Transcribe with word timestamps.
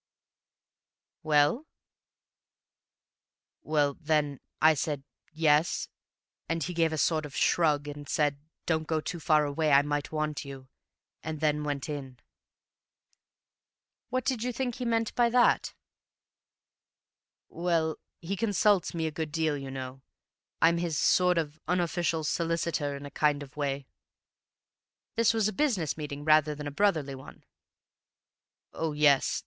"Well?" 1.21 1.67
"Well, 3.61 3.93
then, 4.01 4.39
I 4.59 4.73
said 4.73 5.03
'Yes,' 5.31 5.89
and 6.49 6.63
he 6.63 6.73
gave 6.73 6.91
a 6.91 6.97
sort 6.97 7.23
of 7.23 7.35
shrug, 7.35 7.87
and 7.87 8.09
said, 8.09 8.39
'Don't 8.65 8.87
go 8.87 8.99
too 8.99 9.19
far 9.19 9.45
away, 9.45 9.71
I 9.71 9.83
might 9.83 10.11
want 10.11 10.43
you'; 10.43 10.69
and 11.21 11.39
then 11.39 11.63
went 11.63 11.87
in." 11.87 12.17
"What 14.09 14.25
did 14.25 14.41
you 14.41 14.51
think 14.51 14.77
he 14.77 14.85
meant 14.85 15.13
by 15.13 15.29
that?" 15.29 15.75
"Well, 17.47 17.97
he 18.21 18.35
consults 18.35 18.95
me 18.95 19.05
a 19.05 19.11
good 19.11 19.31
deal, 19.31 19.55
you 19.55 19.69
know. 19.69 20.01
I'm 20.63 20.79
his 20.79 20.97
sort 20.97 21.37
of 21.37 21.59
unofficial 21.67 22.23
solicitor 22.23 22.95
in 22.95 23.05
a 23.05 23.11
kind 23.11 23.43
of 23.43 23.55
way." 23.55 23.85
"This 25.15 25.31
was 25.31 25.47
a 25.47 25.53
business 25.53 25.95
meeting 25.95 26.25
rather 26.25 26.55
than 26.55 26.65
a 26.65 26.71
brotherly 26.71 27.13
one?" 27.13 27.43
"Oh, 28.73 28.93
yes. 28.93 29.39